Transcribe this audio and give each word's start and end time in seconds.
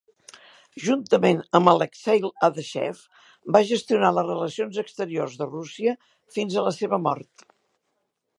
Juntament 0.83 1.41
amb 1.59 1.71
Alexei 1.73 2.25
Adashev, 2.47 3.03
va 3.57 3.63
gestionar 3.73 4.11
les 4.19 4.27
relacions 4.33 4.81
exteriors 4.87 5.37
de 5.43 5.49
Rússia 5.53 5.97
fins 6.39 6.57
a 6.63 6.67
la 6.71 6.75
seva 6.81 7.03
mort. 7.11 7.47